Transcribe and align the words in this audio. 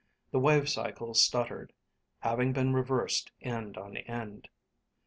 The 0.31 0.39
wave 0.39 0.67
cycle 0.67 1.13
stuttered, 1.13 1.73
having 2.21 2.53
been 2.53 2.73
reversed 2.73 3.29
end 3.39 3.77
on 3.77 3.97
end.) 3.97 4.49